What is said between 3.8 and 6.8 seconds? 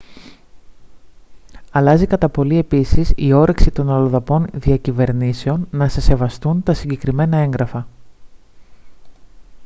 αλλοδαπών διακυβερνήσεων να σε σεβαστούν τα